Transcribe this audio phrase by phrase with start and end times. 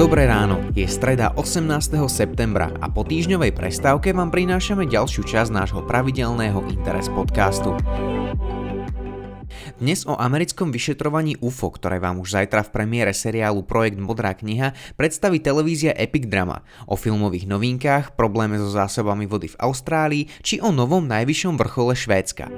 [0.00, 1.92] Dobré ráno, je streda 18.
[2.08, 7.76] septembra a po týždňovej prestávke vám prinášame ďalšiu časť nášho pravidelného Interes podcastu.
[9.76, 14.72] Dnes o americkom vyšetrovaní UFO, ktoré vám už zajtra v premiére seriálu Projekt Modrá kniha
[14.96, 20.72] predstaví televízia Epic Drama, o filmových novinkách, probléme so zásobami vody v Austrálii či o
[20.72, 22.48] novom najvyššom vrchole Švédska.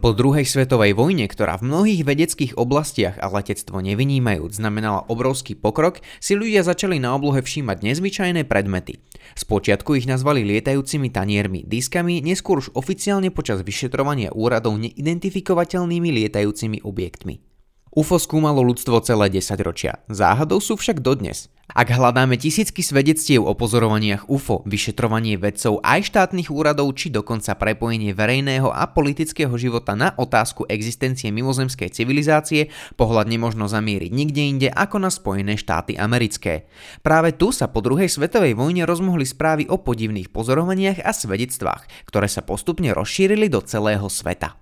[0.00, 6.00] Po druhej svetovej vojne, ktorá v mnohých vedeckých oblastiach a letectvo nevynímajúc znamenala obrovský pokrok,
[6.24, 9.04] si ľudia začali na oblohe všímať nezvyčajné predmety.
[9.36, 17.49] Spočiatku ich nazvali lietajúcimi taniermi, diskami, neskôr už oficiálne počas vyšetrovania úradov neidentifikovateľnými lietajúcimi objektmi.
[17.90, 19.98] UFO skúmalo ľudstvo celé 10 ročia.
[20.06, 21.50] Záhadou sú však dodnes.
[21.70, 28.14] Ak hľadáme tisícky svedectiev o pozorovaniach UFO, vyšetrovanie vedcov aj štátnych úradov či dokonca prepojenie
[28.14, 35.02] verejného a politického života na otázku existencie mimozemskej civilizácie, pohľad nemožno zamíriť nikde inde ako
[35.02, 36.70] na Spojené štáty americké.
[37.06, 42.26] Práve tu sa po druhej svetovej vojne rozmohli správy o podivných pozorovaniach a svedectvách, ktoré
[42.26, 44.59] sa postupne rozšírili do celého sveta.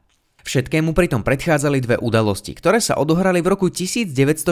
[0.49, 4.49] Všetkému pritom predchádzali dve udalosti, ktoré sa odohrali v roku 1947.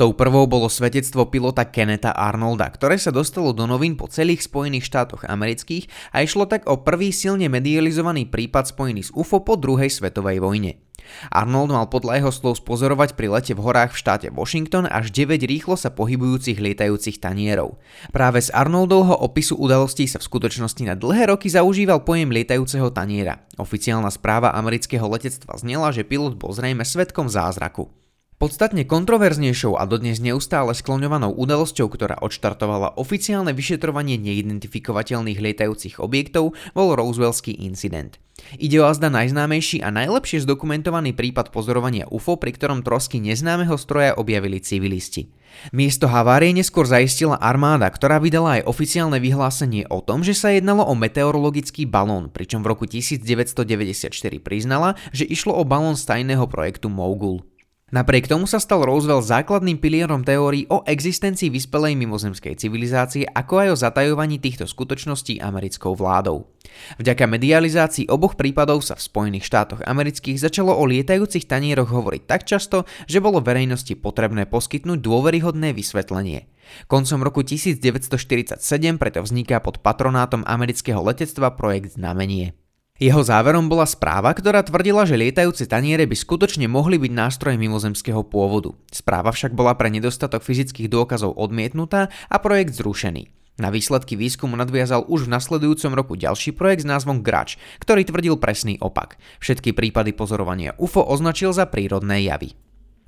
[0.00, 4.88] Tou prvou bolo svedectvo pilota Kenneta Arnolda, ktoré sa dostalo do novín po celých Spojených
[4.88, 9.92] štátoch amerických a išlo tak o prvý silne medializovaný prípad spojený s UFO po druhej
[9.92, 10.87] svetovej vojne.
[11.30, 15.40] Arnold mal podľa jeho slov spozorovať pri lete v horách v štáte Washington až 9
[15.44, 17.76] rýchlo sa pohybujúcich lietajúcich tanierov.
[18.10, 23.44] Práve z Arnoldovho opisu udalostí sa v skutočnosti na dlhé roky zaužíval pojem lietajúceho taniera.
[23.60, 28.07] Oficiálna správa amerického letectva znela, že pilot bol zrejme svetkom zázraku.
[28.38, 36.94] Podstatne kontroverznejšou a dodnes neustále skloňovanou udalosťou, ktorá odštartovala oficiálne vyšetrovanie neidentifikovateľných lietajúcich objektov, bol
[36.94, 38.22] Roswellský incident.
[38.54, 44.14] Ide o azda najznámejší a najlepšie zdokumentovaný prípad pozorovania UFO, pri ktorom trosky neznámeho stroja
[44.14, 45.34] objavili civilisti.
[45.74, 50.86] Miesto havárie neskôr zaistila armáda, ktorá vydala aj oficiálne vyhlásenie o tom, že sa jednalo
[50.86, 56.86] o meteorologický balón, pričom v roku 1994 priznala, že išlo o balón z tajného projektu
[56.86, 57.42] Mogul.
[57.88, 63.68] Napriek tomu sa stal Roosevelt základným pilierom teórií o existencii vyspelej mimozemskej civilizácie, ako aj
[63.72, 66.52] o zatajovaní týchto skutočností americkou vládou.
[67.00, 72.44] Vďaka medializácii oboch prípadov sa v Spojených štátoch amerických začalo o lietajúcich tanieroch hovoriť tak
[72.44, 76.44] často, že bolo verejnosti potrebné poskytnúť dôveryhodné vysvetlenie.
[76.92, 78.60] Koncom roku 1947
[79.00, 82.52] preto vzniká pod patronátom amerického letectva projekt Znamenie.
[82.98, 88.26] Jeho záverom bola správa, ktorá tvrdila, že lietajúce taniere by skutočne mohli byť nástrojem mimozemského
[88.26, 88.74] pôvodu.
[88.90, 93.30] Správa však bola pre nedostatok fyzických dôkazov odmietnutá a projekt zrušený.
[93.62, 98.34] Na výsledky výskumu nadviazal už v nasledujúcom roku ďalší projekt s názvom Grač, ktorý tvrdil
[98.34, 99.14] presný opak.
[99.38, 102.58] Všetky prípady pozorovania UFO označil za prírodné javy.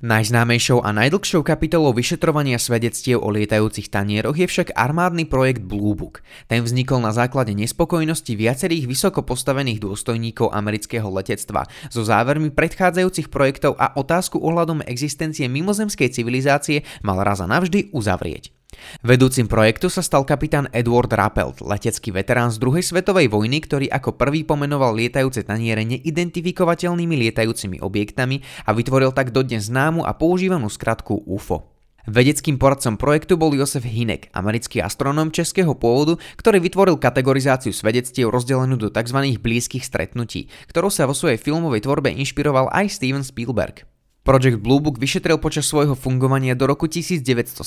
[0.01, 6.25] Najznámejšou a najdlhšou kapitolou vyšetrovania svedectiev o lietajúcich tanieroch je však armádny projekt Blue Book.
[6.49, 13.77] Ten vznikol na základe nespokojnosti viacerých vysoko postavených dôstojníkov amerického letectva so závermi predchádzajúcich projektov
[13.77, 18.60] a otázku ohľadom existencie mimozemskej civilizácie mal raz a navždy uzavrieť.
[19.01, 24.19] Vedúcim projektu sa stal kapitán Edward Rappelt, letecký veterán z druhej svetovej vojny, ktorý ako
[24.19, 31.25] prvý pomenoval lietajúce taniere neidentifikovateľnými lietajúcimi objektami a vytvoril tak dodnes známu a používanú skratku
[31.25, 31.71] UFO.
[32.09, 38.73] Vedeckým poradcom projektu bol Josef Hinek, americký astronóm českého pôvodu, ktorý vytvoril kategorizáciu svedectiev rozdelenú
[38.73, 39.37] do tzv.
[39.37, 43.90] blízkych stretnutí, ktorou sa vo svojej filmovej tvorbe inšpiroval aj Steven Spielberg.
[44.21, 47.57] Project Blue Book vyšetril počas svojho fungovania do roku 1970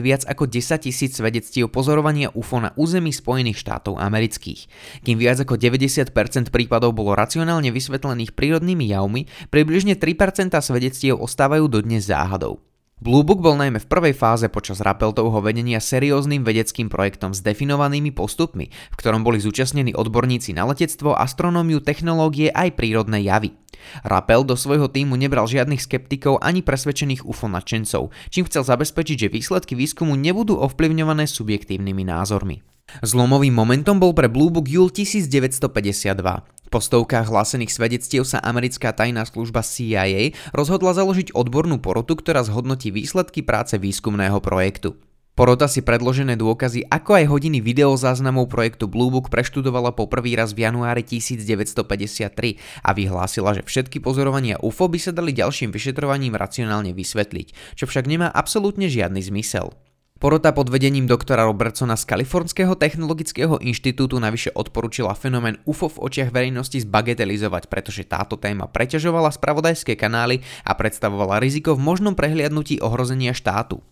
[0.00, 4.72] viac ako 10 tisíc svedectiev pozorovania UFO na území Spojených štátov amerických.
[5.04, 12.08] Kým viac ako 90% prípadov bolo racionálne vysvetlených prírodnými javmi, približne 3% svedectiev ostávajú dodnes
[12.08, 12.64] záhadou.
[13.02, 18.14] Blue Book bol najmä v prvej fáze počas Rappeltovho vedenia serióznym vedeckým projektom s definovanými
[18.14, 23.58] postupmi, v ktorom boli zúčastnení odborníci na letectvo, astronómiu, technológie aj prírodné javy.
[24.06, 29.34] Rappel do svojho týmu nebral žiadnych skeptikov ani presvedčených UFO nadšencov, čím chcel zabezpečiť, že
[29.34, 32.62] výsledky výskumu nebudú ovplyvňované subjektívnymi názormi.
[33.02, 36.61] Zlomovým momentom bol pre Blue Book júl 1952.
[36.72, 42.88] Po stovkách hlásených svedectiev sa americká tajná služba CIA rozhodla založiť odbornú porotu, ktorá zhodnotí
[42.88, 44.96] výsledky práce výskumného projektu.
[45.36, 50.64] Porota si predložené dôkazy ako aj hodiny videozáznamov projektu Bluebook preštudovala po prvý raz v
[50.64, 57.76] januári 1953 a vyhlásila, že všetky pozorovania UFO by sa dali ďalším vyšetrovaním racionálne vysvetliť,
[57.76, 59.76] čo však nemá absolútne žiadny zmysel.
[60.22, 66.30] Porota pod vedením doktora Robertsona z Kalifornského technologického inštitútu navyše odporúčila fenomén UFO v očiach
[66.30, 73.34] verejnosti zbagatelizovať, pretože táto téma preťažovala spravodajské kanály a predstavovala riziko v možnom prehliadnutí ohrozenia
[73.34, 73.82] štátu.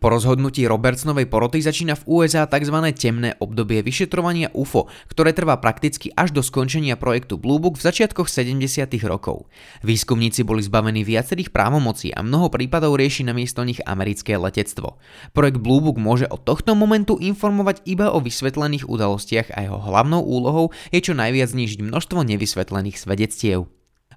[0.00, 2.72] Po rozhodnutí Robertsnovej poroty začína v USA tzv.
[2.96, 8.30] temné obdobie vyšetrovania UFO, ktoré trvá prakticky až do skončenia projektu Blue Book v začiatkoch
[8.30, 8.86] 70.
[9.04, 9.50] rokov.
[9.84, 14.96] Výskumníci boli zbavení viacerých právomocí a mnoho prípadov rieši na miesto nich americké letectvo.
[15.36, 20.24] Projekt Blue Book môže od tohto momentu informovať iba o vysvetlených udalostiach a jeho hlavnou
[20.24, 23.68] úlohou je čo najviac znížiť množstvo nevysvetlených svedectiev.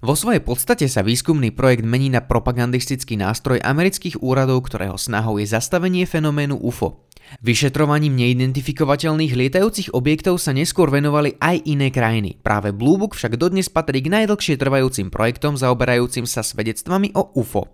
[0.04, 5.48] Vo svojej podstate sa výskumný projekt mení na propagandistický nástroj amerických úradov, ktorého snahou je
[5.48, 7.08] zastavenie fenoménu UFO.
[7.40, 12.36] Vyšetrovaním neidentifikovateľných lietajúcich objektov sa neskôr venovali aj iné krajiny.
[12.36, 17.72] Práve Blue Book však dodnes patrí k najdlhšie trvajúcim projektom zaoberajúcim sa svedectvami o UFO.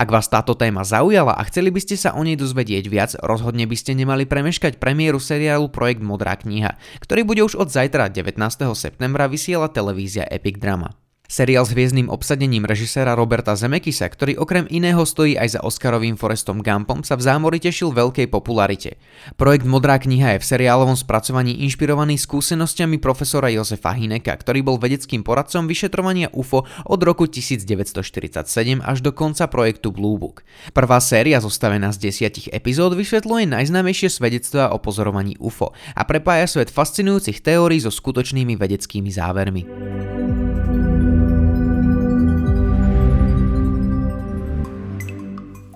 [0.00, 3.68] Ak vás táto téma zaujala a chceli by ste sa o nej dozvedieť viac, rozhodne
[3.68, 8.40] by ste nemali premeškať premiéru seriálu Projekt Modrá kniha, ktorý bude už od zajtra 19.
[8.72, 11.05] septembra vysielať televízia Epic Drama.
[11.26, 16.62] Seriál s hviezdnym obsadením režiséra Roberta Zemekisa, ktorý okrem iného stojí aj za Oscarovým Forestom
[16.62, 18.94] Gumpom, sa v zámori tešil veľkej popularite.
[19.34, 25.26] Projekt Modrá kniha je v seriálovom spracovaní inšpirovaný skúsenosťami profesora Josefa Hineka, ktorý bol vedeckým
[25.26, 28.46] poradcom vyšetrovania UFO od roku 1947
[28.86, 30.46] až do konca projektu Blue Book.
[30.70, 36.70] Prvá séria zostavená z desiatich epizód vysvetľuje najznámejšie svedectvá o pozorovaní UFO a prepája svet
[36.70, 39.62] fascinujúcich teórií so skutočnými vedeckými závermi.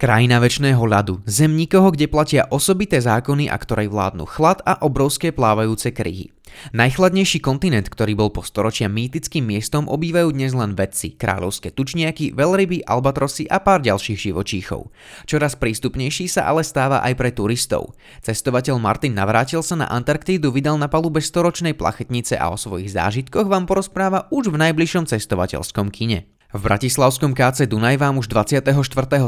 [0.01, 5.29] Krajina väčšného ľadu, zem nikoho, kde platia osobité zákony a ktorej vládnu chlad a obrovské
[5.29, 6.33] plávajúce kryhy.
[6.73, 12.89] Najchladnejší kontinent, ktorý bol po storočia mýtickým miestom, obývajú dnes len vedci, kráľovské tučniaky, veľryby,
[12.89, 14.89] albatrosy a pár ďalších živočíchov.
[15.29, 17.93] Čoraz prístupnejší sa ale stáva aj pre turistov.
[18.25, 23.45] Cestovateľ Martin Navrátil sa na Antarktídu vydal na palube storočnej plachetnice a o svojich zážitkoch
[23.45, 26.40] vám porozpráva už v najbližšom cestovateľskom kine.
[26.51, 28.75] V bratislavskom KC Dunaj vám už 24.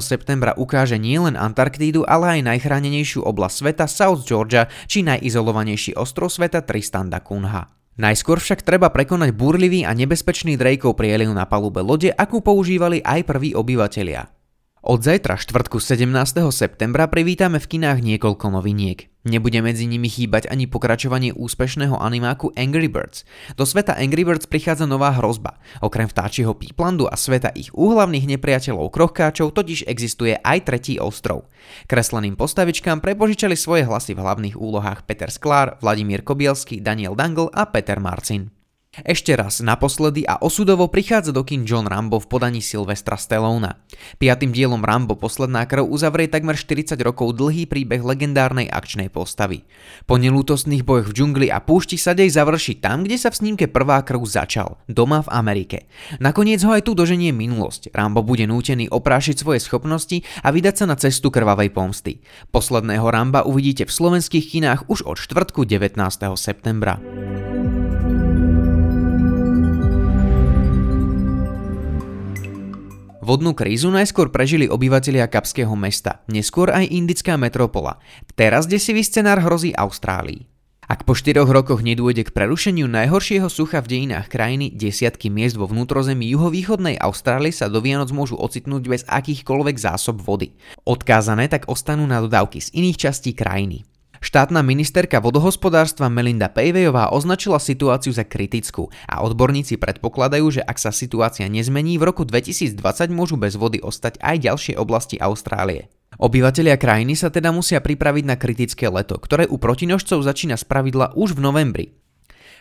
[0.02, 6.66] septembra ukáže nielen Antarktídu, ale aj najchránenejšiu oblasť sveta South Georgia či najizolovanejší ostrov sveta
[6.66, 7.70] Tristan da Cunha.
[7.94, 13.22] Najskôr však treba prekonať búrlivý a nebezpečný Drakeov prieliv na palube lode, akú používali aj
[13.22, 14.26] prví obyvatelia.
[14.82, 16.10] Od zajtra štvrtku 17.
[16.50, 19.06] septembra privítame v kinách niekoľko noviniek.
[19.22, 23.22] Nebude medzi nimi chýbať ani pokračovanie úspešného animáku Angry Birds.
[23.54, 25.62] Do sveta Angry Birds prichádza nová hrozba.
[25.78, 31.46] Okrem vtáčieho píplandu a sveta ich úhlavných nepriateľov krochkáčov totiž existuje aj tretí ostrov.
[31.86, 37.70] Kresleným postavičkám prepožičali svoje hlasy v hlavných úlohách Peter Sklár, Vladimír Kobielsky, Daniel Dangle a
[37.70, 38.61] Peter Marcin.
[38.92, 43.80] Ešte raz, naposledy a osudovo prichádza do kin John Rambo v podaní Silvestra Stallona.
[44.20, 49.64] Piatým dielom Rambo Posledná krv uzavrie takmer 40 rokov dlhý príbeh legendárnej akčnej postavy.
[50.04, 53.64] Po nelútostných bojoch v džungli a púšti sa dej završí tam, kde sa v snímke
[53.72, 55.88] Prvá krv začal, doma v Amerike.
[56.20, 57.96] Nakoniec ho aj tu doženie minulosť.
[57.96, 62.20] Rambo bude nútený oprášiť svoje schopnosti a vydať sa na cestu krvavej pomsty.
[62.52, 65.96] Posledného Ramba uvidíte v slovenských kinách už od štvrtku 19.
[66.36, 67.00] septembra.
[73.22, 78.02] Vodnú krízu najskôr prežili obyvatelia Kapského mesta, neskôr aj indická metropola.
[78.34, 80.50] Teraz desivý scenár hrozí Austrálii.
[80.90, 85.70] Ak po 4 rokoch nedôjde k prerušeniu najhoršieho sucha v dejinách krajiny, desiatky miest vo
[85.70, 90.58] vnútrozemí juhovýchodnej Austrálie sa do Vianoc môžu ocitnúť bez akýchkoľvek zásob vody.
[90.82, 93.86] Odkázané tak ostanú na dodávky z iných častí krajiny.
[94.22, 100.94] Štátna ministerka vodohospodárstva Melinda Pejvejová označila situáciu za kritickú a odborníci predpokladajú, že ak sa
[100.94, 102.78] situácia nezmení, v roku 2020
[103.10, 105.90] môžu bez vody ostať aj ďalšie oblasti Austrálie.
[106.22, 111.34] Obyvatelia krajiny sa teda musia pripraviť na kritické leto, ktoré u protinožcov začína spravidla už
[111.34, 111.86] v novembri.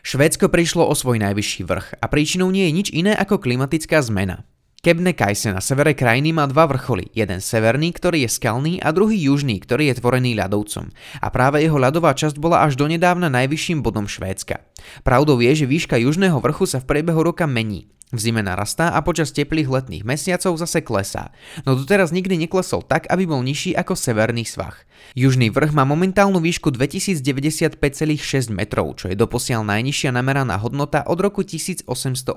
[0.01, 4.49] Švédsko prišlo o svoj najvyšší vrch a príčinou nie je nič iné ako klimatická zmena.
[4.81, 9.61] Kebnekaise na severe krajiny má dva vrcholy, jeden severný, ktorý je skalný a druhý južný,
[9.61, 10.89] ktorý je tvorený ľadovcom.
[11.21, 14.65] A práve jeho ľadová časť bola až donedávna najvyšším bodom Švédska.
[15.05, 17.93] Pravdou je, že výška južného vrchu sa v priebehu roka mení.
[18.11, 21.31] V zime narastá a počas teplých letných mesiacov zase klesá,
[21.63, 24.75] no doteraz nikdy neklesol tak, aby bol nižší ako severný svah.
[25.15, 27.79] Južný vrch má momentálnu výšku 2095,6
[28.51, 32.27] metrov, čo je doposiaľ najnižšia nameraná hodnota od roku 1880.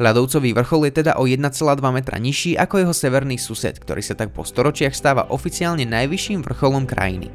[0.00, 1.36] Ľadovcový vrchol je teda o 1,2
[1.92, 6.88] metra nižší ako jeho severný sused, ktorý sa tak po storočiach stáva oficiálne najvyšším vrcholom
[6.88, 7.28] krajiny.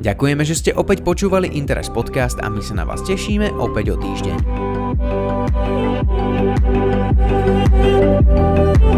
[0.00, 3.96] Ďakujeme, že ste opäť počúvali Interes podcast a my sa na vás tešíme opäť o
[4.00, 4.69] týždeň.
[5.00, 5.50] Thank
[8.82, 8.89] you.